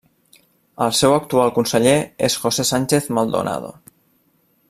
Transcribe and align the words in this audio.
El 0.85 0.93
seu 0.99 1.13
actual 1.17 1.53
conseller 1.57 1.93
és 2.29 2.39
José 2.47 2.67
Sánchez 2.71 3.11
Maldonado. 3.19 3.73